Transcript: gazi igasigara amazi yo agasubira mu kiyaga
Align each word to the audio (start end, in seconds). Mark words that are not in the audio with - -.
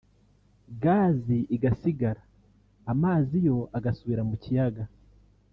gazi 0.83 1.37
igasigara 1.55 2.21
amazi 2.91 3.35
yo 3.47 3.57
agasubira 3.77 4.21
mu 4.29 4.35
kiyaga 4.43 4.83